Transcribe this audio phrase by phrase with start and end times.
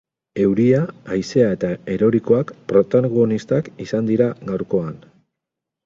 [0.43, 0.79] Euria,
[1.15, 5.03] haizea eta erorikoak protagonistak izan dira gaurkoan.